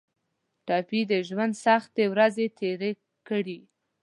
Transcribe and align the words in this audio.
ټپي 0.67 1.01
د 1.11 1.13
ژوند 1.27 1.53
سختې 1.65 2.03
ورځې 2.13 2.45
تېرې 2.59 2.91
کړي. 3.27 3.59